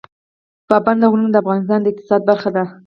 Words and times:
پابندی 0.69 1.05
غرونه 1.11 1.29
د 1.31 1.35
افغانستان 1.43 1.79
د 1.81 1.87
اقتصاد 1.91 2.21
برخه 2.29 2.49
ده. 2.55 2.63